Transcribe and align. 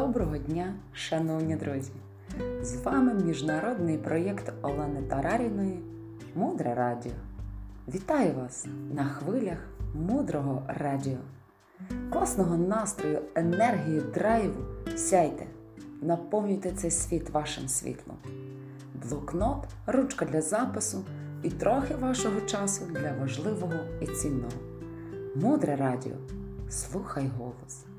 Доброго 0.00 0.38
дня, 0.38 0.74
шановні 0.92 1.56
друзі! 1.56 1.92
З 2.62 2.76
вами 2.76 3.14
міжнародний 3.14 3.98
проєкт 3.98 4.52
Олени 4.62 5.02
Тараріної 5.02 5.80
Мудре 6.34 6.74
Радіо. 6.74 7.12
Вітаю 7.88 8.34
вас 8.34 8.66
на 8.92 9.04
хвилях 9.04 9.58
мудрого 9.94 10.62
радіо. 10.68 11.18
Класного 12.12 12.56
настрою, 12.56 13.18
енергії, 13.34 14.00
драйву. 14.14 14.64
Сяйте, 14.96 15.46
наповнюйте 16.02 16.72
цей 16.72 16.90
світ 16.90 17.30
вашим 17.30 17.68
світлом. 17.68 18.16
Блокнот, 18.94 19.66
ручка 19.86 20.24
для 20.24 20.40
запису 20.40 21.04
і 21.42 21.50
трохи 21.50 21.94
вашого 21.94 22.40
часу 22.40 22.84
для 22.90 23.12
важливого 23.20 23.78
і 24.00 24.06
цінного. 24.06 24.60
Мудре 25.34 25.76
радіо. 25.76 26.16
Слухай 26.68 27.30
голос. 27.38 27.89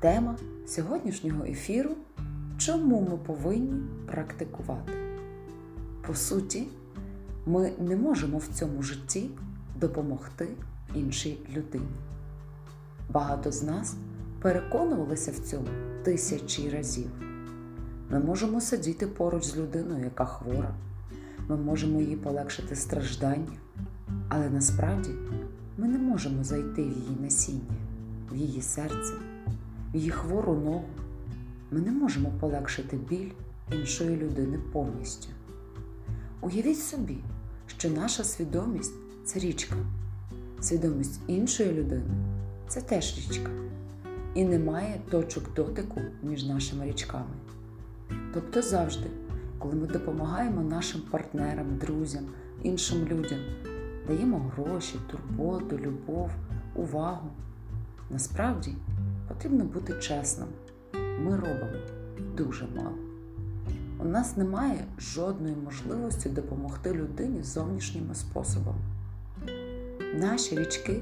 Тема 0.00 0.36
сьогоднішнього 0.66 1.44
ефіру 1.44 1.90
Чому 2.58 3.00
ми 3.00 3.16
повинні 3.16 3.82
практикувати? 4.06 4.92
По 6.06 6.14
суті, 6.14 6.66
ми 7.46 7.72
не 7.78 7.96
можемо 7.96 8.38
в 8.38 8.46
цьому 8.46 8.82
житті 8.82 9.30
допомогти 9.80 10.48
іншій 10.94 11.38
людині. 11.56 11.88
Багато 13.10 13.52
з 13.52 13.62
нас 13.62 13.96
переконувалися 14.42 15.30
в 15.30 15.38
цьому 15.38 15.68
тисячі 16.02 16.70
разів. 16.70 17.10
Ми 18.10 18.18
можемо 18.18 18.60
сидіти 18.60 19.06
поруч 19.06 19.44
з 19.44 19.56
людиною, 19.56 20.04
яка 20.04 20.24
хвора, 20.24 20.74
ми 21.48 21.56
можемо 21.56 22.00
їй 22.00 22.16
полегшити 22.16 22.76
страждання, 22.76 23.58
але 24.28 24.50
насправді 24.50 25.10
ми 25.78 25.88
не 25.88 25.98
можемо 25.98 26.44
зайти 26.44 26.82
в 26.82 26.92
її 26.92 27.16
насіння, 27.20 27.76
в 28.32 28.36
її 28.36 28.62
серце 28.62 29.14
її 29.94 30.10
хвору 30.10 30.54
ногу, 30.54 30.84
ми 31.70 31.80
не 31.80 31.90
можемо 31.90 32.32
полегшити 32.40 32.96
біль 32.96 33.30
іншої 33.72 34.16
людини 34.16 34.58
повністю. 34.72 35.28
Уявіть 36.40 36.78
собі, 36.78 37.18
що 37.66 37.90
наша 37.90 38.24
свідомість 38.24 38.94
це 39.24 39.38
річка, 39.38 39.76
свідомість 40.60 41.20
іншої 41.26 41.72
людини 41.72 42.14
це 42.68 42.80
теж 42.80 43.18
річка. 43.18 43.50
І 44.34 44.44
немає 44.44 45.00
точок 45.10 45.54
дотику 45.54 46.00
між 46.22 46.44
нашими 46.44 46.86
річками. 46.86 47.34
Тобто 48.34 48.62
завжди, 48.62 49.06
коли 49.58 49.74
ми 49.74 49.86
допомагаємо 49.86 50.62
нашим 50.62 51.00
партнерам, 51.00 51.76
друзям, 51.76 52.24
іншим 52.62 53.04
людям, 53.04 53.38
даємо 54.06 54.52
гроші, 54.56 54.96
турботу, 55.10 55.78
любов, 55.78 56.30
увагу, 56.74 57.30
насправді 58.10 58.74
потрібно 59.28 59.64
бути 59.64 59.92
чесним. 59.92 60.48
Ми 60.94 61.36
робимо 61.36 61.78
дуже 62.36 62.66
мало. 62.76 62.98
У 63.98 64.04
нас 64.04 64.36
немає 64.36 64.84
жодної 64.98 65.56
можливості 65.64 66.28
допомогти 66.28 66.92
людині 66.92 67.42
зовнішніми 67.42 68.14
способами. 68.14 68.78
Наші 70.14 70.58
річки 70.58 71.00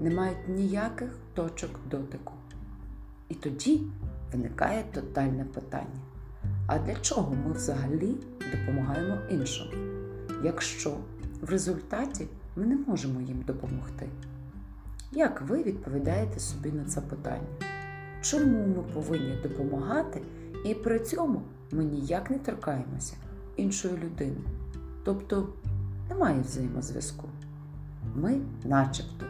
не 0.00 0.10
мають 0.10 0.48
ніяких 0.48 1.08
точок 1.34 1.70
дотику. 1.90 2.32
І 3.28 3.34
тоді 3.34 3.82
виникає 4.32 4.84
тотальне 4.92 5.44
питання. 5.44 6.00
А 6.66 6.78
для 6.78 6.94
чого 6.94 7.36
ми 7.46 7.52
взагалі 7.52 8.14
допомагаємо 8.52 9.18
іншим, 9.30 9.66
якщо 10.44 10.96
в 11.40 11.50
результаті 11.50 12.26
ми 12.56 12.66
не 12.66 12.76
можемо 12.76 13.20
їм 13.20 13.42
допомогти? 13.46 14.08
Як 15.14 15.42
ви 15.42 15.62
відповідаєте 15.62 16.40
собі 16.40 16.72
на 16.72 16.84
це 16.84 17.00
питання? 17.00 17.46
Чому 18.22 18.66
ми 18.66 18.82
повинні 18.94 19.38
допомагати 19.42 20.22
і 20.64 20.74
при 20.74 20.98
цьому 20.98 21.42
ми 21.70 21.84
ніяк 21.84 22.30
не 22.30 22.38
торкаємося 22.38 23.14
іншої 23.56 23.96
людини? 23.96 24.40
Тобто 25.04 25.48
немає 26.08 26.40
взаємозв'язку. 26.40 27.28
Ми 28.14 28.40
начебто. 28.64 29.26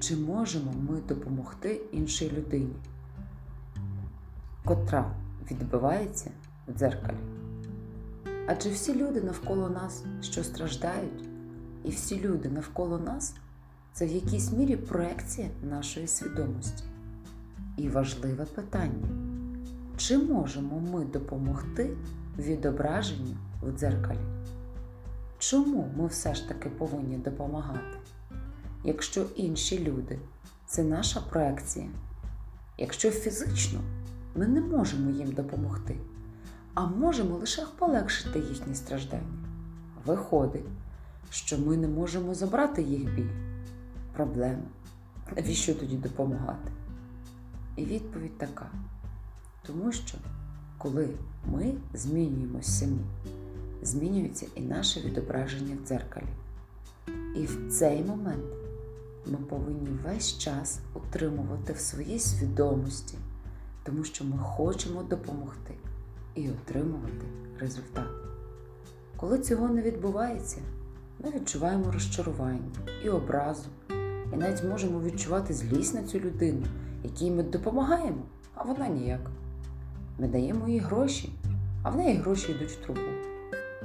Чи 0.00 0.16
можемо 0.16 0.72
ми 0.90 1.00
допомогти 1.08 1.80
іншій 1.92 2.30
людині, 2.30 2.76
котра 4.64 5.10
відбивається 5.50 6.30
в 6.68 6.78
дзеркалі? 6.78 7.16
Адже 8.46 8.70
всі 8.70 8.94
люди 8.94 9.20
навколо 9.20 9.68
нас, 9.68 10.04
що 10.20 10.44
страждають, 10.44 11.28
і 11.84 11.90
всі 11.90 12.20
люди 12.20 12.48
навколо 12.48 12.98
нас 12.98 13.34
це 13.94 14.06
в 14.06 14.12
якійсь 14.12 14.52
мірі 14.52 14.76
проекція 14.76 15.48
нашої 15.62 16.06
свідомості. 16.06 16.84
І 17.76 17.88
важливе 17.88 18.44
питання: 18.44 19.08
чи 19.96 20.18
можемо 20.18 20.80
ми 20.80 21.04
допомогти 21.04 21.96
відображенню 22.38 23.36
в 23.62 23.78
дзеркалі? 23.78 24.18
Чому 25.38 25.90
ми 25.96 26.06
все 26.06 26.34
ж 26.34 26.48
таки 26.48 26.68
повинні 26.68 27.16
допомагати? 27.16 27.98
Якщо 28.84 29.26
інші 29.36 29.84
люди 29.84 30.18
це 30.66 30.82
наша 30.82 31.20
проекція, 31.20 31.86
якщо 32.78 33.10
фізично 33.10 33.80
ми 34.34 34.46
не 34.46 34.60
можемо 34.60 35.10
їм 35.10 35.32
допомогти, 35.32 35.96
а 36.74 36.86
можемо 36.86 37.36
лише 37.36 37.62
полегшити 37.78 38.38
їхні 38.38 38.74
страждання, 38.74 39.48
виходить, 40.06 40.64
що 41.30 41.58
ми 41.58 41.76
не 41.76 41.88
можемо 41.88 42.34
забрати 42.34 42.82
їх 42.82 43.14
біль 43.14 43.53
проблеми. 44.16 44.62
Навіщо 45.36 45.74
тоді 45.74 45.96
допомагати? 45.96 46.72
І 47.76 47.84
відповідь 47.84 48.38
така. 48.38 48.70
Тому 49.66 49.92
що, 49.92 50.18
коли 50.78 51.08
ми 51.52 51.74
змінюємося 51.94 52.70
самі, 52.70 53.00
змінюється 53.82 54.46
і 54.54 54.60
наше 54.60 55.00
відображення 55.00 55.76
в 55.82 55.88
дзеркалі. 55.88 56.26
І 57.36 57.46
в 57.46 57.72
цей 57.72 58.04
момент 58.04 58.44
ми 59.26 59.36
повинні 59.36 59.88
весь 60.04 60.38
час 60.38 60.80
утримувати 60.94 61.72
в 61.72 61.78
своїй 61.78 62.18
свідомості, 62.18 63.18
тому 63.82 64.04
що 64.04 64.24
ми 64.24 64.38
хочемо 64.38 65.02
допомогти 65.02 65.74
і 66.34 66.50
отримувати 66.50 67.26
результат. 67.58 68.08
Коли 69.16 69.38
цього 69.38 69.68
не 69.68 69.82
відбувається, 69.82 70.60
ми 71.24 71.30
відчуваємо 71.30 71.92
розчарування 71.92 72.70
і 73.04 73.08
образу 73.08 73.68
і 74.34 74.36
навіть 74.36 74.64
можемо 74.64 75.00
відчувати 75.00 75.54
злість 75.54 75.94
на 75.94 76.02
цю 76.02 76.20
людину, 76.20 76.62
якій 77.04 77.30
ми 77.30 77.42
допомагаємо, 77.42 78.22
а 78.54 78.64
вона 78.64 78.88
ніяк. 78.88 79.30
Ми 80.18 80.28
даємо 80.28 80.68
їй 80.68 80.78
гроші, 80.78 81.32
а 81.82 81.90
в 81.90 81.96
неї 81.96 82.16
гроші 82.16 82.52
йдуть 82.52 82.70
в 82.70 82.84
трубу. 82.84 83.00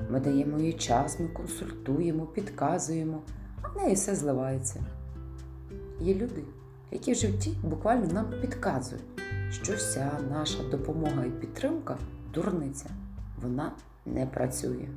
Ми 0.10 0.20
даємо 0.20 0.60
їй 0.60 0.74
час, 0.74 1.20
ми 1.20 1.28
консультуємо, 1.28 2.26
підказуємо, 2.26 3.22
а 3.62 3.68
в 3.68 3.78
неї 3.78 3.96
все 3.96 4.16
зливається. 4.16 4.84
Є 6.02 6.14
люди, 6.14 6.44
які 6.92 7.14
в 7.14 7.16
житті 7.16 7.58
буквально 7.64 8.14
нам 8.14 8.26
підказують, 8.42 9.04
що 9.52 9.74
вся 9.74 10.12
наша 10.32 10.64
допомога 10.72 11.26
і 11.26 11.30
підтримка 11.30 11.98
дурниця, 12.34 12.90
вона 13.42 13.72
не 14.06 14.26
працює. 14.26 14.88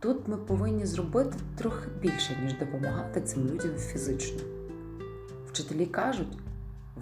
Тут 0.00 0.28
ми 0.28 0.36
повинні 0.36 0.86
зробити 0.86 1.36
трохи 1.56 1.88
більше, 2.00 2.38
ніж 2.42 2.58
допомагати 2.58 3.20
цим 3.20 3.48
людям 3.48 3.76
фізично. 3.76 4.40
Вчителі 5.48 5.86
кажуть, 5.86 6.38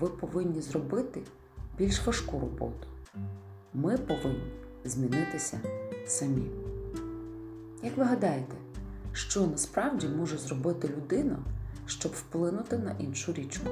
ви 0.01 0.09
повинні 0.09 0.61
зробити 0.61 1.23
більш 1.79 2.07
важку 2.07 2.41
роботу. 2.41 2.89
Ми 3.75 3.99
повинні 3.99 4.53
змінитися 4.85 5.61
самі. 6.07 6.51
Як 7.83 7.97
ви 7.97 8.05
гадаєте, 8.05 8.57
що 9.13 9.47
насправді 9.47 10.09
може 10.09 10.39
зробити 10.39 10.89
людина, 10.89 11.39
щоб 11.87 12.13
вплинути 12.13 12.79
на 12.79 12.97
іншу 12.99 13.33
річку? 13.33 13.71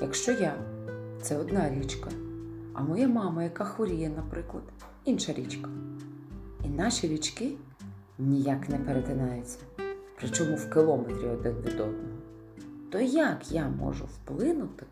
Якщо 0.00 0.32
я 0.32 0.54
це 1.22 1.38
одна 1.38 1.70
річка, 1.70 2.10
а 2.74 2.82
моя 2.82 3.08
мама, 3.08 3.42
яка 3.42 3.64
хворіє, 3.64 4.08
наприклад, 4.16 4.64
інша 5.04 5.32
річка. 5.32 5.70
І 6.64 6.68
наші 6.68 7.08
річки 7.08 7.52
ніяк 8.20 8.68
не 8.68 8.78
перетинаються, 8.78 9.58
причому 10.18 10.56
в 10.56 10.70
кілометрі 10.70 11.28
один 11.28 11.52
від 11.52 11.80
одного, 11.80 12.18
то 12.90 13.00
як 13.00 13.52
я 13.52 13.68
можу 13.68 14.04
вплинути 14.04 14.86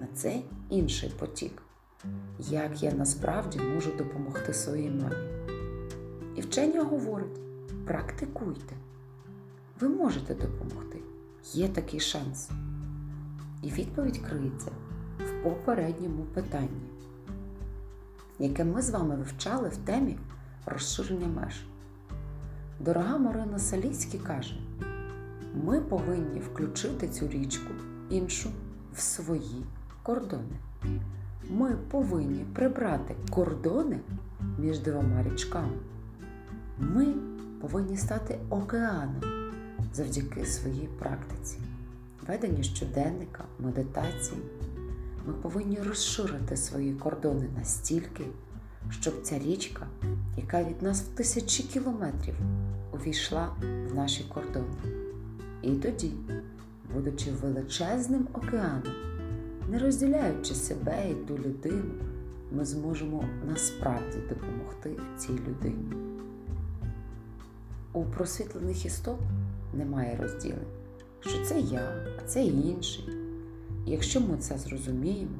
на 0.00 0.06
цей 0.14 0.44
інший 0.70 1.12
потік? 1.18 1.62
Як 2.38 2.82
я 2.82 2.92
насправді 2.92 3.58
можу 3.58 3.90
допомогти 3.98 4.54
своїй 4.54 4.90
мамі? 4.90 5.16
І 6.36 6.40
вчення 6.40 6.82
говорить: 6.82 7.40
практикуйте. 7.86 8.74
Ви 9.80 9.88
можете 9.88 10.34
допомогти. 10.34 10.98
Є 11.52 11.68
такий 11.68 12.00
шанс. 12.00 12.50
І 13.62 13.70
відповідь 13.70 14.18
криється 14.18 14.70
в 15.18 15.42
попередньому 15.42 16.24
питанні, 16.34 16.90
яке 18.38 18.64
ми 18.64 18.82
з 18.82 18.90
вами 18.90 19.16
вивчали 19.16 19.68
в 19.68 19.76
темі 19.76 20.18
розширення 20.66 21.26
меж. 21.26 21.54
Дорога 22.80 23.18
Марина 23.18 23.58
Саліцькі 23.58 24.18
каже: 24.18 24.54
ми 25.64 25.80
повинні 25.80 26.40
включити 26.40 27.08
цю 27.08 27.28
річку 27.28 27.72
іншу 28.10 28.50
в 28.94 29.00
свої 29.00 29.64
кордони. 30.02 30.56
ми 31.50 31.76
повинні 31.90 32.44
прибрати 32.54 33.14
кордони 33.30 34.00
між 34.58 34.78
двома 34.78 35.22
річками. 35.22 35.78
Ми 36.78 37.14
повинні 37.60 37.96
стати 37.96 38.38
океаном 38.50 39.22
завдяки 39.92 40.46
своїй 40.46 40.88
практиці, 40.98 41.58
веденню 42.26 42.62
щоденника, 42.62 43.44
медитації. 43.58 44.40
Ми 45.26 45.32
повинні 45.32 45.78
розширити 45.82 46.56
свої 46.56 46.94
кордони 46.94 47.48
настільки, 47.56 48.24
щоб 48.90 49.22
ця 49.22 49.38
річка, 49.38 49.86
яка 50.36 50.64
від 50.64 50.82
нас 50.82 51.02
в 51.02 51.06
тисячі 51.06 51.64
кілометрів, 51.64 52.34
увійшла 52.92 53.48
в 53.90 53.94
наші 53.94 54.24
кордони. 54.24 54.66
І 55.62 55.70
тоді, 55.70 56.12
будучи 56.94 57.30
величезним 57.30 58.28
океаном, 58.32 58.92
не 59.70 59.78
розділяючи 59.78 60.54
себе 60.54 61.10
і 61.10 61.14
ту 61.14 61.38
людину, 61.38 61.94
ми 62.52 62.64
зможемо 62.64 63.24
насправді 63.48 64.18
допомогти 64.28 64.96
цій 65.16 65.32
людині. 65.32 65.92
У 67.92 68.04
просвітлених 68.04 68.86
істот 68.86 69.18
немає 69.74 70.18
розділень, 70.22 70.58
що 71.20 71.44
це 71.44 71.60
я, 71.60 72.06
а 72.18 72.28
це 72.28 72.44
інший. 72.44 73.08
Якщо 73.86 74.20
ми 74.20 74.36
це 74.36 74.58
зрозуміємо, 74.58 75.38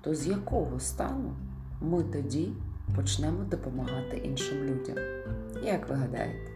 то 0.00 0.14
з 0.14 0.26
якого 0.26 0.80
стану 0.80 1.32
ми 1.80 2.02
тоді 2.02 2.48
почнемо 2.96 3.44
допомагати 3.44 4.16
іншим 4.16 4.64
людям? 4.64 4.96
Як 5.62 5.88
ви 5.88 5.94
гадаєте? 5.94 6.50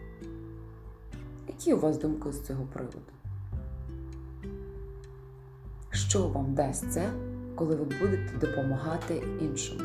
Які 1.49 1.73
у 1.73 1.81
вас 1.81 1.99
думки 1.99 2.33
з 2.33 2.47
цього 2.47 2.65
приводу? 2.65 2.99
Що 5.91 6.29
вам 6.29 6.55
дасть 6.55 6.93
це, 6.93 7.11
коли 7.55 7.77
ви 7.77 7.85
будете 7.85 8.47
допомагати 8.47 9.23
іншому, 9.41 9.81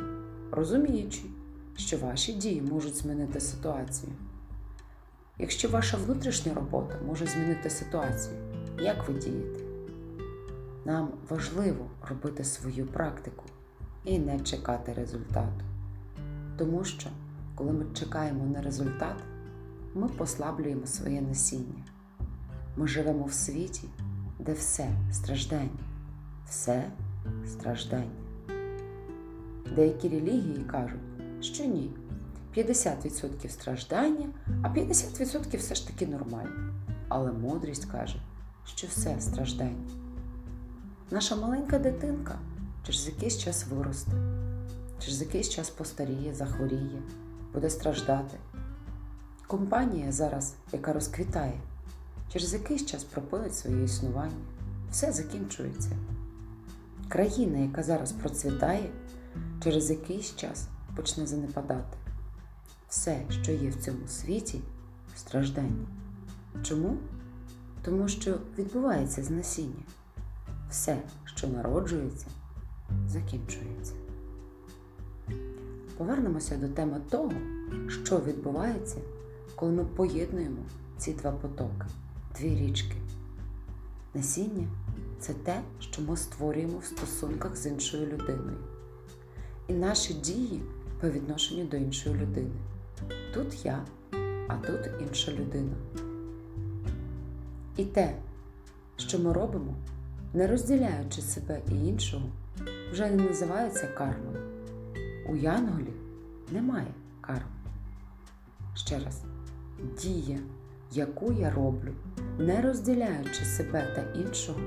розуміючи, 0.52 1.22
що 1.76 1.98
ваші 1.98 2.34
дії 2.34 2.62
можуть 2.62 2.96
змінити 2.96 3.40
ситуацію? 3.40 4.12
Якщо 5.40 5.70
ваша 5.70 5.98
внутрішня 5.98 6.54
робота 6.54 6.96
може 7.08 7.26
змінити 7.26 7.70
ситуацію, 7.70 8.36
як 8.80 9.08
ви 9.08 9.14
дієте? 9.14 9.60
Нам 10.86 11.10
важливо 11.30 11.86
робити 12.10 12.44
свою 12.44 12.86
практику 12.86 13.44
і 14.04 14.20
не 14.20 14.40
чекати 14.40 14.94
результату. 14.94 15.66
Тому 16.58 16.84
що, 16.84 17.10
коли 17.56 17.74
ми 17.74 17.86
чекаємо 17.94 18.46
на 18.46 18.62
результат, 18.62 19.16
ми 19.96 20.08
послаблюємо 20.08 20.86
своє 20.86 21.22
насіння. 21.22 21.84
Ми 22.78 22.88
живемо 22.88 23.26
в 23.26 23.34
світі, 23.34 23.88
де 24.40 24.54
все 24.54 24.90
страждання, 25.12 25.70
все 26.50 26.92
страждання. 27.48 28.12
Деякі 29.76 30.10
релігії 30.10 30.66
кажуть, 30.72 31.00
що 31.42 31.66
ні, 31.66 31.92
50% 32.58 33.50
страждання, 33.50 34.30
а 34.64 34.70
50% 34.70 35.58
все 35.58 35.76
ж 35.76 35.88
таки 35.88 36.08
нормально. 36.08 36.74
Але 37.08 37.32
мудрість 37.32 37.86
каже, 37.86 38.22
що 38.66 38.88
все 38.88 39.22
страждання. 39.22 39.90
Наша 41.12 41.36
маленька 41.36 41.80
дитинка 41.80 42.40
через 42.84 43.08
якийсь 43.08 43.38
час 43.38 43.68
виросте, 43.68 44.12
через 45.00 45.22
якийсь 45.22 45.50
час 45.50 45.70
постаріє, 45.70 46.34
захворіє, 46.34 47.02
буде 47.54 47.70
страждати. 47.70 48.38
Компанія 49.48 50.12
зараз, 50.12 50.56
яка 50.74 50.94
розквітає, 50.94 51.60
через 52.34 52.54
якийсь 52.54 52.86
час 52.86 53.04
пропилить 53.04 53.56
своє 53.56 53.84
існування, 53.84 54.46
все 54.92 55.12
закінчується. 55.12 55.92
Країна, 57.10 57.58
яка 57.58 57.84
зараз 57.84 58.12
процвітає, 58.12 58.90
через 59.64 59.90
якийсь 59.90 60.36
час 60.36 60.68
почне 60.96 61.28
занепадати. 61.28 61.98
Все, 62.90 63.22
що 63.30 63.52
є 63.52 63.70
в 63.70 63.76
цьому 63.76 64.08
світі, 64.08 64.62
страждання. 65.16 65.88
Чому? 66.64 66.98
Тому 67.82 68.08
що 68.08 68.38
відбувається 68.58 69.24
знесіння. 69.24 69.84
Все, 70.70 70.98
що 71.26 71.48
народжується, 71.48 72.26
закінчується. 73.08 73.94
Повернемося 75.98 76.58
до 76.58 76.68
теми 76.68 77.02
того, 77.10 77.32
що 77.88 78.20
відбувається, 78.20 78.98
коли 79.56 79.72
ми 79.72 79.86
поєднуємо 79.86 80.62
ці 80.98 81.14
два 81.14 81.32
потоки, 81.32 81.86
дві 82.40 82.50
річки. 82.50 82.96
Насіння 84.14 84.68
це 85.20 85.34
те, 85.34 85.62
що 85.80 86.02
ми 86.02 86.18
створюємо 86.18 86.78
в 86.78 86.86
стосунках 86.86 87.56
з 87.56 87.66
іншою 87.66 88.06
людиною. 88.06 88.58
І 89.68 89.74
наші 89.74 90.14
дії 90.14 90.62
по 91.02 91.10
відношенню 91.10 91.66
до 91.66 91.78
іншої 91.78 92.16
людини. 92.16 92.56
Тут 93.34 93.66
я, 93.66 93.86
а 94.48 94.56
тут 94.56 94.80
інша 95.02 95.32
людина. 95.32 95.76
І 97.78 97.86
те, 97.86 98.16
що 98.98 99.20
ми 99.20 99.34
робимо, 99.34 99.74
не 100.34 100.48
розділяючи 100.48 101.22
себе 101.22 101.62
і 101.72 101.88
іншого, 101.88 102.30
вже 102.92 103.10
не 103.10 103.24
називається 103.24 103.88
кармою. 103.88 104.27
У 105.28 105.36
янголів 105.36 105.94
немає 106.52 106.94
карми. 107.22 107.42
Ще 108.76 109.00
раз, 109.00 109.22
дія, 110.02 110.40
яку 110.92 111.34
я 111.34 111.52
роблю, 111.52 111.94
не 112.40 112.62
розділяючи 112.62 113.46
себе 113.46 113.94
та 113.96 114.20
іншого, 114.20 114.60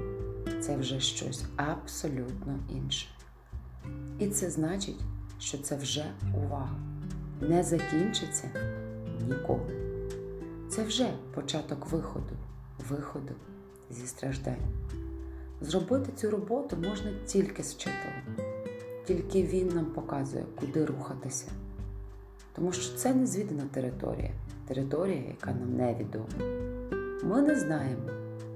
це 0.61 0.77
вже 0.77 1.01
щось 1.01 1.45
абсолютно 1.57 2.59
інше. 2.69 3.09
І 4.19 4.27
це 4.29 4.51
значить, 4.51 5.01
що 5.39 5.59
це 5.59 5.77
вже 5.77 6.05
увага. 6.37 6.77
Не 7.41 7.63
закінчиться 7.63 8.49
ніколи. 9.29 9.77
Це 10.69 10.85
вже 10.85 11.13
початок 11.35 11.87
виходу, 11.87 12.37
виходу 12.89 13.35
зі 13.91 14.07
страждань. 14.07 14.57
Зробити 15.61 16.13
цю 16.17 16.31
роботу 16.31 16.77
можна 16.77 17.11
тільки 17.27 17.63
з 17.63 17.75
вчителем, 17.75 18.50
тільки 19.11 19.43
він 19.43 19.69
нам 19.69 19.85
показує, 19.85 20.45
куди 20.61 20.85
рухатися. 20.85 21.47
Тому 22.53 22.73
що 22.73 22.97
це 22.97 23.15
незвідана 23.15 23.63
територія, 23.71 24.31
територія, 24.69 25.23
яка 25.29 25.53
нам 25.53 25.77
невідома. 25.77 26.27
Ми 27.25 27.43
не 27.43 27.61
знаємо, 27.61 28.03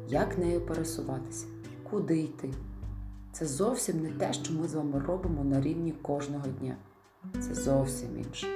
як 0.09 0.39
нею 0.39 0.61
пересуватися, 0.61 1.47
куди 1.91 2.21
йти. 2.21 2.51
Це 3.33 3.47
зовсім 3.47 4.03
не 4.03 4.11
те, 4.11 4.33
що 4.33 4.53
ми 4.55 4.69
з 4.69 4.75
вами 4.75 5.03
робимо 5.07 5.45
на 5.45 5.61
рівні 5.61 5.93
кожного 6.03 6.47
дня. 6.61 6.77
Це 7.41 7.55
зовсім 7.55 8.09
інше. 8.19 8.47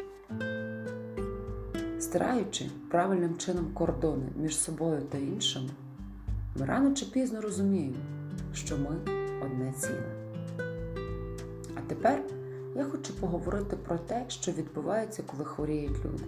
Стираючи 2.00 2.70
правильним 2.90 3.36
чином 3.36 3.66
кордони 3.74 4.26
між 4.36 4.58
собою 4.58 5.02
та 5.02 5.18
іншими, 5.18 5.70
ми 6.56 6.66
рано 6.66 6.94
чи 6.94 7.06
пізно 7.06 7.40
розуміємо, 7.40 7.96
що 8.52 8.78
ми 8.78 8.96
одне 9.42 9.72
ціле. 9.78 10.27
Тепер 11.88 12.22
я 12.74 12.84
хочу 12.84 13.14
поговорити 13.14 13.76
про 13.76 13.98
те, 13.98 14.24
що 14.28 14.52
відбувається, 14.52 15.22
коли 15.26 15.44
хворіють 15.44 16.04
люди. 16.04 16.24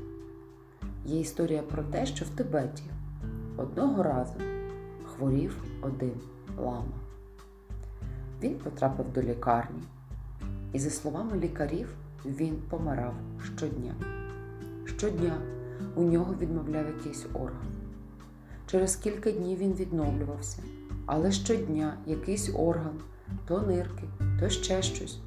Є 1.04 1.20
історія 1.20 1.62
про 1.62 1.82
те, 1.82 2.06
що 2.06 2.24
в 2.24 2.28
Тибеті 2.28 2.82
одного 3.56 4.02
разу 4.02 4.34
хворів 5.04 5.64
один 5.82 6.12
лама. 6.58 7.00
Він 8.42 8.54
потрапив 8.54 9.12
до 9.12 9.22
лікарні, 9.22 9.82
і, 10.72 10.78
за 10.78 10.90
словами 10.90 11.36
лікарів, 11.36 11.88
він 12.24 12.56
помирав 12.70 13.14
щодня. 13.56 13.94
Щодня 14.84 15.40
у 15.94 16.02
нього 16.02 16.34
відмовляв 16.40 16.86
якийсь 16.86 17.26
орган. 17.34 17.66
Через 18.66 18.96
кілька 18.96 19.30
днів 19.30 19.58
він 19.58 19.72
відновлювався, 19.72 20.62
але 21.06 21.32
щодня 21.32 21.94
якийсь 22.06 22.50
орган, 22.54 23.00
то 23.46 23.60
нирки, 23.60 24.04
то 24.40 24.48
ще 24.48 24.82
щось, 24.82 25.18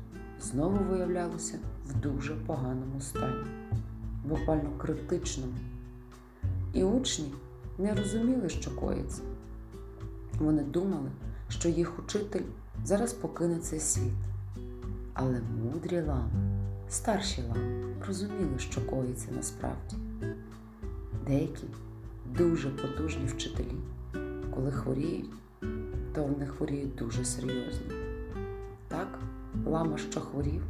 знову 0.44 0.78
виявлялося 0.90 1.60
в 1.86 2.00
дуже 2.00 2.36
поганому 2.36 3.02
стані, 3.02 3.46
буквально 4.26 4.70
критичному. 4.78 5.54
І 6.74 6.84
учні 6.84 7.34
не 7.78 7.94
розуміли, 7.94 8.50
що 8.50 8.76
коїться. 8.76 9.22
Вони 10.40 10.64
думали, 10.64 11.10
що 11.50 11.70
їх 11.70 12.00
учитель 12.00 12.46
зараз 12.86 13.14
покине 13.14 13.60
цей 13.60 13.80
світ. 13.80 14.14
Але 15.14 15.42
мудрі 15.64 16.02
лами, 16.02 16.32
старші 16.90 17.42
лами 17.42 17.96
розуміли, 18.08 18.60
що 18.60 18.86
коїться 18.86 19.28
насправді. 19.36 19.96
Деякі 21.28 21.64
дуже 22.38 22.70
потужні 22.70 23.26
вчителі, 23.26 23.76
коли 24.56 24.72
хворіють, 24.72 25.30
то 26.14 26.24
вони 26.24 26.46
хворіють 26.46 26.96
дуже 26.96 27.26
серйозно. 27.26 27.96
Так, 28.88 29.20
лама, 29.66 29.98
що 29.98 30.22
хворів, 30.22 30.64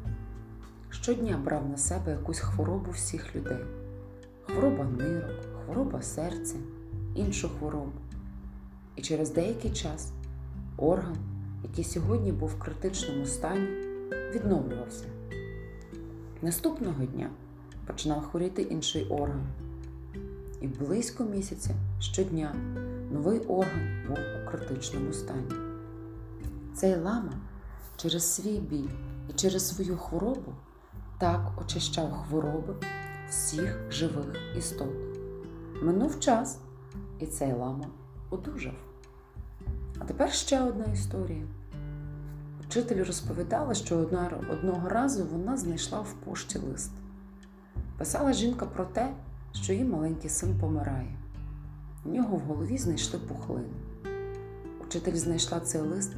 щодня 0.90 1.38
брав 1.46 1.70
на 1.70 1.78
себе 1.78 2.12
якусь 2.12 2.40
хворобу 2.40 2.92
всіх 2.92 3.36
людей: 3.36 3.66
хвороба 4.46 4.84
нирок, 4.84 5.40
хвороба 5.66 6.02
серця, 6.02 6.56
іншу 7.16 7.50
хворобу. 7.50 7.92
І 8.96 9.02
через 9.02 9.32
деякий 9.32 9.72
час 9.72 10.12
орган, 10.78 11.18
який 11.64 11.84
сьогодні 11.84 12.32
був 12.32 12.50
в 12.50 12.60
критичному 12.60 13.26
стані, 13.26 13.68
відновлювався. 14.34 15.06
Наступного 16.42 17.06
дня 17.06 17.30
починав 17.88 18.22
хворіти 18.22 18.62
інший 18.62 19.08
орган. 19.10 19.48
І 20.62 20.68
близько 20.68 21.24
місяця 21.24 21.70
щодня 22.00 22.56
новий 23.12 23.40
орган 23.40 24.06
був 24.08 24.18
у 24.18 24.50
критичному 24.52 25.14
стані. 25.14 25.52
Цей 26.74 26.96
лама 26.96 27.34
через 27.98 28.34
свій 28.34 28.58
біль 28.58 28.90
і 29.30 29.34
через 29.34 29.68
свою 29.68 29.98
хворобу 29.98 30.54
так 31.18 31.52
очищав 31.62 32.12
хвороби 32.12 32.76
всіх 33.30 33.92
живих 33.92 34.36
істот. 34.58 34.94
Минув 35.82 36.20
час, 36.20 36.60
і 37.20 37.26
цей 37.26 37.54
лама 37.54 37.86
одужав. 38.30 38.76
А 40.00 40.06
тепер 40.06 40.34
ще 40.34 40.62
одна 40.62 40.86
історія. 40.86 41.44
Вчитель 42.62 43.04
розповідала, 43.04 43.74
що 43.74 43.98
одного 44.50 44.90
разу 44.90 45.26
вона 45.26 45.58
знайшла 45.58 46.00
в 46.00 46.14
пошті 46.14 46.60
лист. 46.60 46.92
Писала 47.98 48.34
жінка 48.34 48.66
про 48.66 48.86
те, 48.86 49.14
що 49.52 49.74
її 49.74 49.86
маленький 49.86 50.30
син 50.30 50.60
помирає. 50.60 51.18
У 52.06 52.10
нього 52.10 52.38
в 52.38 52.40
голові 52.40 52.78
знайшли 52.78 53.20
пухлину. 53.20 53.74
Учитель 54.88 55.16
знайшла 55.16 55.60
цей 55.60 55.82
лист 55.82 56.12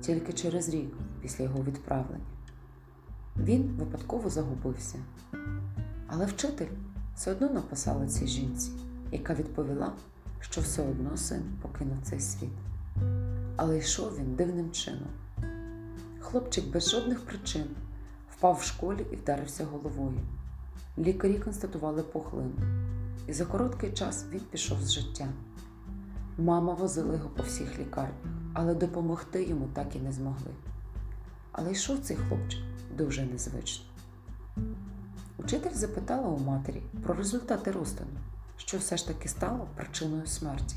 тільки 0.00 0.32
через 0.32 0.68
рік 0.68 0.94
після 1.26 1.44
його 1.44 1.62
відправлення. 1.62 2.24
Він 3.36 3.62
випадково 3.62 4.30
загубився. 4.30 4.98
Але 6.06 6.26
вчитель 6.26 6.66
все 7.16 7.32
одно 7.32 7.50
написала 7.50 8.06
цій 8.06 8.26
жінці, 8.26 8.70
яка 9.12 9.34
відповіла, 9.34 9.92
що 10.40 10.60
все 10.60 10.82
одно 10.82 11.16
син 11.16 11.42
покинув 11.62 11.96
цей 12.02 12.20
світ. 12.20 12.50
Але 13.56 13.78
йшов 13.78 14.18
він 14.18 14.34
дивним 14.34 14.70
чином. 14.70 15.08
Хлопчик 16.20 16.72
без 16.72 16.90
жодних 16.90 17.20
причин 17.20 17.66
впав 18.30 18.58
в 18.60 18.62
школі 18.62 19.06
і 19.12 19.16
вдарився 19.16 19.64
головою. 19.64 20.20
Лікарі 20.98 21.38
констатували 21.38 22.02
пухлину, 22.02 22.54
і 23.26 23.32
за 23.32 23.44
короткий 23.44 23.92
час 23.92 24.26
він 24.30 24.40
пішов 24.40 24.82
з 24.82 24.92
життя. 24.92 25.28
Мама 26.38 26.74
возила 26.74 27.14
його 27.14 27.28
по 27.28 27.42
всіх 27.42 27.78
лікарнях, 27.78 28.14
але 28.52 28.74
допомогти 28.74 29.44
йому 29.44 29.68
так 29.74 29.96
і 29.96 29.98
не 29.98 30.12
змогли. 30.12 30.50
Але 31.58 31.72
йшов 31.72 31.98
цей 31.98 32.16
хлопчик 32.16 32.60
дуже 32.96 33.22
незвично. 33.22 33.84
Учитель 35.38 35.74
запитала 35.74 36.28
у 36.28 36.38
матері 36.38 36.82
про 37.02 37.14
результати 37.14 37.70
розтину, 37.70 38.10
що 38.56 38.78
все 38.78 38.96
ж 38.96 39.08
таки 39.08 39.28
стало 39.28 39.66
причиною 39.76 40.26
смерті. 40.26 40.76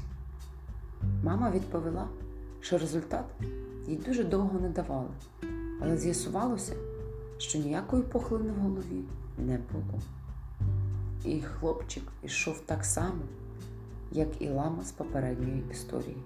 Мама 1.24 1.52
відповіла, 1.52 2.08
що 2.62 2.78
результат 2.78 3.26
їй 3.88 3.96
дуже 3.96 4.24
довго 4.24 4.60
не 4.60 4.70
давали, 4.70 5.10
але 5.82 5.98
з'ясувалося, 5.98 6.76
що 7.38 7.60
ніякої 7.60 8.04
пухлини 8.04 8.52
в 8.52 8.62
голові 8.62 9.04
не 9.38 9.60
було. 9.72 10.00
І 11.26 11.42
хлопчик 11.42 12.04
ішов 12.24 12.62
так 12.66 12.86
само, 12.86 13.22
як 14.12 14.42
і 14.42 14.50
лама 14.50 14.84
з 14.84 14.92
попередньої 14.92 15.64
історії. 15.72 16.18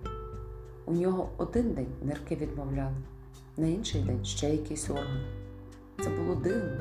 У 0.86 0.94
нього 0.94 1.30
один 1.38 1.74
день 1.74 1.88
нирки 2.04 2.36
відмовляли, 2.36 2.96
на 3.58 3.68
інший 3.68 4.02
день 4.02 4.26
ще 4.26 4.50
якийсь 4.50 4.90
орган. 4.90 5.22
Це 6.04 6.10
було 6.10 6.36
дивно. 6.36 6.78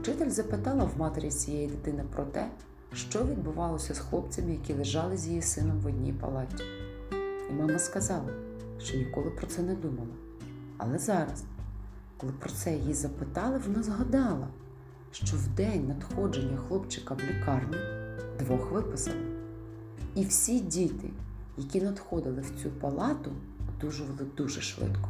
Учитель 0.00 0.28
запитала 0.30 0.84
в 0.84 0.98
матері 0.98 1.30
цієї 1.30 1.66
дитини 1.66 2.04
про 2.14 2.24
те, 2.24 2.50
що 2.94 3.24
відбувалося 3.24 3.94
з 3.94 3.98
хлопцями, 3.98 4.52
які 4.52 4.74
лежали 4.74 5.16
з 5.16 5.26
її 5.26 5.42
сином 5.42 5.80
в 5.80 5.86
одній 5.86 6.12
палаті. 6.12 6.64
І 7.50 7.52
мама 7.52 7.78
сказала, 7.78 8.32
що 8.78 8.98
ніколи 8.98 9.30
про 9.30 9.46
це 9.46 9.62
не 9.62 9.74
думала. 9.74 10.14
Але 10.78 10.98
зараз, 10.98 11.44
коли 12.16 12.32
про 12.32 12.50
це 12.50 12.74
її 12.74 12.94
запитали, 12.94 13.60
вона 13.66 13.82
згадала, 13.82 14.48
що 15.12 15.36
в 15.36 15.48
день 15.48 15.88
надходження 15.88 16.56
хлопчика 16.56 17.14
в 17.14 17.18
лікарню 17.20 17.78
двох 18.38 18.70
виписали. 18.70 19.26
І 20.14 20.24
всі 20.24 20.60
діти, 20.60 21.10
які 21.56 21.80
надходили 21.80 22.40
в 22.40 22.62
цю 22.62 22.70
палату, 22.70 23.32
одужували 23.76 24.26
дуже 24.36 24.60
швидко. 24.60 25.08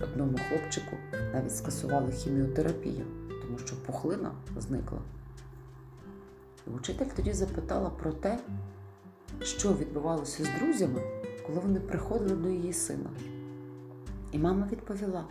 Одному 0.00 0.38
хлопчику 0.48 0.96
навіть 1.32 1.56
скасували 1.56 2.12
хіміотерапію, 2.12 3.06
тому 3.42 3.58
що 3.58 3.76
пухлина 3.86 4.32
зникла. 4.58 4.98
І 6.66 6.70
учитель 6.70 7.06
тоді 7.16 7.32
запитала 7.32 7.90
про 7.90 8.12
те, 8.12 8.38
що 9.42 9.72
відбувалося 9.72 10.44
з 10.44 10.60
друзями, 10.60 11.02
коли 11.46 11.58
вони 11.58 11.80
приходили 11.80 12.36
до 12.36 12.48
її 12.48 12.72
сина. 12.72 13.10
І 14.32 14.38
мама 14.38 14.68
відповіла, 14.72 15.24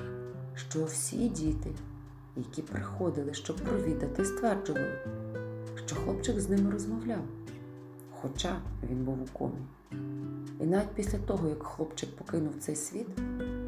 що 0.55 0.85
всі 0.85 1.29
діти, 1.29 1.69
які 2.35 2.61
приходили, 2.61 3.33
щоб 3.33 3.55
провідати, 3.55 4.25
стверджували, 4.25 4.99
що 5.85 5.95
хлопчик 5.95 6.39
з 6.39 6.49
ними 6.49 6.71
розмовляв, 6.71 7.23
хоча 8.21 8.61
він 8.89 9.03
був 9.03 9.17
у 9.23 9.37
комі. 9.37 9.61
І 10.59 10.65
навіть 10.65 10.89
після 10.95 11.17
того, 11.17 11.47
як 11.47 11.63
хлопчик 11.63 12.15
покинув 12.15 12.53
цей 12.59 12.75
світ, 12.75 13.07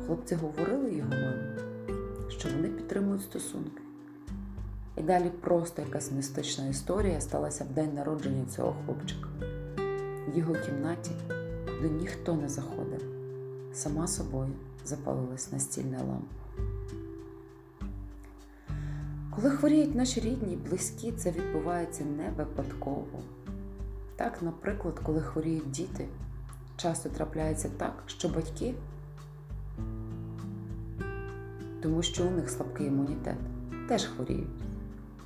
хлопці 0.10 0.36
говорили 0.36 0.94
його 0.94 1.10
мамі, 1.10 1.44
що 2.30 2.50
вони 2.56 2.68
підтримують 2.68 3.22
стосунки. 3.22 3.82
І 4.98 5.02
далі 5.02 5.30
просто 5.42 5.82
якась 5.82 6.12
містична 6.12 6.68
історія 6.68 7.22
сталася 7.22 7.64
в 7.64 7.74
день 7.74 7.94
народження 7.94 8.46
цього 8.56 8.76
хлопчика. 8.86 9.28
В 10.28 10.38
його 10.38 10.54
кімнаті, 10.54 11.12
куди 11.66 11.90
ніхто 11.90 12.34
не 12.34 12.50
заходив, 12.50 13.02
сама 13.74 14.08
собою 14.08 14.52
запалилась 14.86 15.52
настільна 15.52 15.98
лампа. 15.98 16.36
Коли 19.36 19.50
хворіють 19.50 19.96
наші 19.96 20.20
рідні 20.20 20.54
і 20.54 20.70
близькі, 20.70 21.12
це 21.12 21.32
відбувається 21.32 22.04
не 22.04 22.30
випадково. 22.30 23.20
Так, 24.16 24.42
наприклад, 24.42 25.00
коли 25.04 25.22
хворіють 25.22 25.72
діти, 25.72 26.08
часто 26.78 27.10
трапляється 27.10 27.70
так, 27.78 28.04
що 28.06 28.30
батьки, 28.30 28.74
тому 31.82 32.04
що 32.04 32.28
у 32.28 32.32
них 32.32 32.50
слабкий 32.50 32.88
імунітет, 32.88 33.38
теж 33.88 34.06
хворіють. 34.06 34.64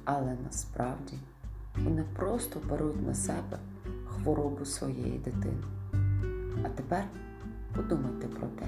Але 0.05 0.37
насправді 0.43 1.13
вони 1.77 2.03
просто 2.15 2.59
беруть 2.69 3.07
на 3.07 3.15
себе 3.15 3.59
хворобу 4.05 4.65
своєї 4.65 5.17
дитини. 5.17 5.63
А 6.63 6.69
тепер 6.69 7.03
подумайте 7.75 8.27
про 8.27 8.47
те, 8.47 8.65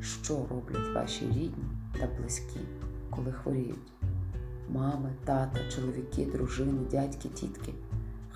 що 0.00 0.46
роблять 0.50 0.94
ваші 0.94 1.26
рідні 1.26 1.64
та 2.00 2.08
близькі, 2.18 2.60
коли 3.10 3.32
хворіють. 3.32 3.92
Мами, 4.68 5.10
тата, 5.24 5.58
чоловіки, 5.70 6.26
дружини, 6.32 6.80
дядьки, 6.90 7.28
тітки 7.28 7.72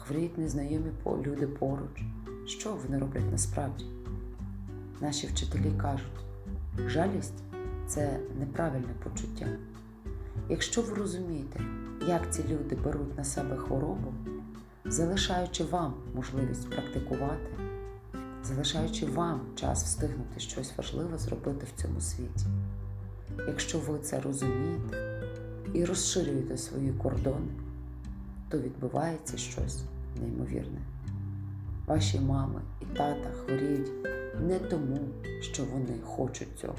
хворіють 0.07 0.39
незнайомі 0.39 0.91
люди 1.27 1.47
поруч. 1.47 2.03
Що 2.47 2.73
вони 2.73 2.99
роблять 2.99 3.33
насправді? 3.33 3.85
Наші 5.01 5.27
вчителі 5.27 5.73
кажуть, 5.77 6.25
жалість 6.87 7.43
це 7.87 8.21
неправильне 8.39 8.95
почуття. 9.05 9.47
Якщо 10.49 10.83
ви 10.83 10.95
розумієте, 10.95 11.61
як 12.09 12.35
ці 12.35 12.43
люди 12.43 12.77
беруть 12.85 13.17
на 13.19 13.25
себе 13.25 13.57
хворобу, 13.57 14.15
залишаючи 14.85 15.65
вам 15.65 15.95
можливість 16.15 16.71
практикувати, 16.71 17.47
залишаючи 18.45 19.07
вам 19.07 19.41
час 19.55 19.85
встигнути 19.85 20.41
щось 20.41 20.73
важливе 20.77 21.19
зробити 21.19 21.67
в 21.67 21.83
цьому 21.83 22.01
світі. 22.01 22.47
Якщо 23.47 23.79
ви 23.79 23.99
це 23.99 24.21
розумієте 24.21 25.23
і 25.75 25.85
розширюєте 25.85 26.57
свої 26.57 26.93
кордони, 26.93 27.53
то 28.49 28.59
відбувається 28.59 29.37
щось 29.37 29.83
неймовірне. 30.21 30.81
Ваші 31.87 32.21
мами 32.21 32.61
і 32.81 32.85
тата 32.85 33.31
хворіють 33.31 33.93
не 34.41 34.59
тому, 34.59 34.99
що 35.41 35.65
вони 35.65 36.01
хочуть 36.05 36.59
цього. 36.59 36.75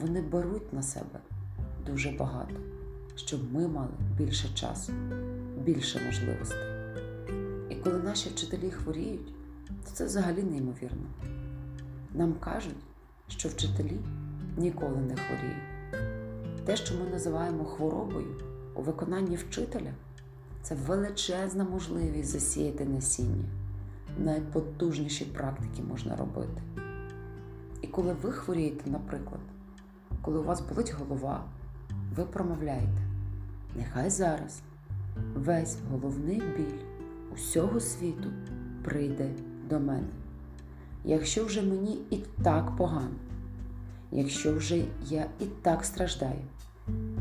Вони 0.00 0.20
беруть 0.20 0.72
на 0.72 0.82
себе 0.82 1.20
дуже 1.86 2.10
багато, 2.10 2.54
щоб 3.14 3.54
ми 3.54 3.68
мали 3.68 3.92
більше 4.18 4.48
часу, 4.54 4.92
більше 5.64 6.00
можливостей. 6.06 6.68
І 7.70 7.74
коли 7.74 7.98
наші 7.98 8.28
вчителі 8.28 8.70
хворіють, 8.70 9.32
то 9.66 9.90
це 9.92 10.04
взагалі 10.04 10.42
неймовірно. 10.42 11.06
Нам 12.14 12.32
кажуть, 12.32 12.76
що 13.28 13.48
вчителі 13.48 13.96
ніколи 14.56 14.96
не 14.96 15.16
хворіють. 15.16 15.68
Те, 16.64 16.76
що 16.76 16.94
ми 16.94 17.10
називаємо 17.10 17.64
хворобою 17.64 18.40
у 18.74 18.82
виконанні 18.82 19.36
вчителя, 19.36 19.92
це 20.62 20.74
величезна 20.74 21.64
можливість 21.64 22.30
засіяти 22.30 22.84
насіння. 22.84 23.44
Найпотужніші 24.18 25.24
практики 25.24 25.82
можна 25.82 26.16
робити. 26.16 26.62
І 27.82 27.86
коли 27.86 28.16
ви 28.22 28.32
хворієте, 28.32 28.90
наприклад, 28.90 29.40
коли 30.22 30.38
у 30.38 30.44
вас 30.44 30.60
болить 30.60 30.94
голова, 30.98 31.44
ви 32.16 32.24
промовляєте, 32.24 33.02
нехай 33.76 34.10
зараз 34.10 34.60
весь 35.34 35.78
головний 35.90 36.42
біль 36.56 36.78
усього 37.34 37.80
світу 37.80 38.30
прийде 38.84 39.30
до 39.68 39.80
мене. 39.80 40.08
Якщо 41.04 41.44
вже 41.44 41.62
мені 41.62 42.00
і 42.10 42.16
так 42.42 42.76
погано, 42.76 43.16
якщо 44.12 44.54
вже 44.54 44.84
я 45.08 45.26
і 45.40 45.44
так 45.44 45.84
страждаю, 45.84 46.44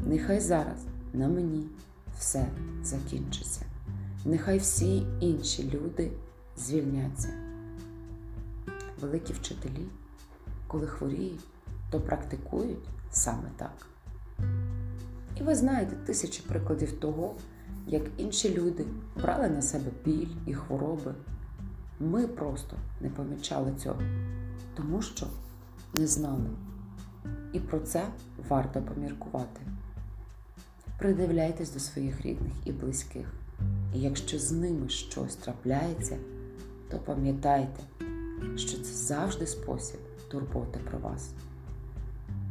Нехай 0.05 0.39
зараз 0.39 0.85
на 1.13 1.27
мені 1.27 1.67
все 2.19 2.47
закінчиться. 2.83 3.65
Нехай 4.25 4.57
всі 4.57 5.03
інші 5.19 5.71
люди 5.73 6.11
звільняться. 6.57 7.29
Великі 9.01 9.33
вчителі, 9.33 9.85
коли 10.67 10.87
хворіють, 10.87 11.43
то 11.89 11.99
практикують 11.99 12.89
саме 13.11 13.49
так. 13.57 13.87
І 15.39 15.43
ви 15.43 15.55
знаєте 15.55 15.95
тисячі 15.95 16.43
прикладів 16.47 16.99
того, 16.99 17.35
як 17.87 18.03
інші 18.17 18.53
люди 18.53 18.85
брали 19.21 19.49
на 19.49 19.61
себе 19.61 19.91
біль 20.05 20.27
і 20.45 20.53
хвороби. 20.53 21.15
Ми 21.99 22.27
просто 22.27 22.77
не 23.01 23.09
помічали 23.09 23.73
цього, 23.75 24.01
тому 24.75 25.01
що 25.01 25.27
не 25.93 26.07
знали. 26.07 26.49
І 27.53 27.59
про 27.59 27.79
це 27.79 28.07
варто 28.49 28.81
поміркувати. 28.81 29.61
Придивляйтесь 30.99 31.73
до 31.73 31.79
своїх 31.79 32.21
рідних 32.21 32.53
і 32.65 32.71
близьких. 32.71 33.33
І 33.95 33.99
якщо 33.99 34.39
з 34.39 34.51
ними 34.51 34.89
щось 34.89 35.35
трапляється, 35.35 36.17
то 36.91 36.97
пам'ятайте, 36.97 37.83
що 38.55 38.77
це 38.77 38.93
завжди 38.93 39.47
спосіб 39.47 39.99
турботи 40.27 40.79
про 40.89 40.99
вас. 40.99 41.29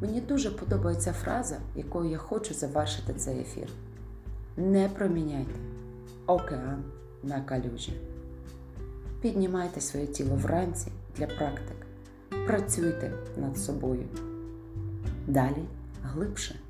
Мені 0.00 0.20
дуже 0.20 0.50
подобається 0.50 1.12
фраза, 1.12 1.56
якою 1.76 2.10
я 2.10 2.18
хочу 2.18 2.54
завершити 2.54 3.14
цей 3.14 3.40
ефір. 3.40 3.68
Не 4.56 4.88
проміняйте 4.88 5.54
океан 6.26 6.84
на 7.22 7.40
калюжі. 7.40 8.00
Піднімайте 9.20 9.80
своє 9.80 10.06
тіло 10.06 10.36
вранці 10.36 10.92
для 11.16 11.26
практик. 11.26 11.76
Працюйте 12.46 13.12
над 13.36 13.58
собою. 13.58 14.04
Далі 15.26 15.64
глибше. 16.02 16.60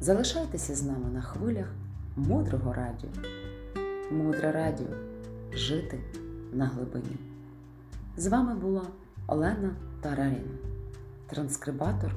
Залишайтеся 0.00 0.74
з 0.74 0.82
нами 0.82 1.10
на 1.14 1.22
хвилях 1.22 1.66
мудрого 2.16 2.72
радіо. 2.72 3.10
Мудре 4.10 4.52
радіо. 4.52 4.96
Жити 5.52 6.00
на 6.52 6.66
глибині. 6.66 7.16
З 8.16 8.26
вами 8.26 8.54
була 8.54 8.82
Олена 9.26 9.70
Тараріна, 10.00 10.58
транскрибатор 11.26 12.12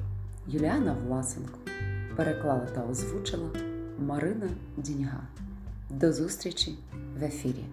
Юліана 0.50 0.96
Власенко. 1.06 1.58
Переклала 2.16 2.66
та 2.74 2.86
озвучила 2.90 3.50
Марина 3.98 4.48
Діньга. 4.76 5.20
До 5.90 6.12
зустрічі 6.12 6.78
в 7.20 7.24
ефірі. 7.24 7.64